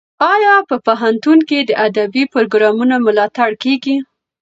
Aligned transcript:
ایا 0.33 0.55
په 0.69 0.75
پوهنتون 0.85 1.39
کې 1.49 1.59
د 1.63 1.71
ادبي 1.87 2.23
پروګرامونو 2.33 2.95
ملاتړ 3.05 3.49
کیږي؟ 3.63 3.97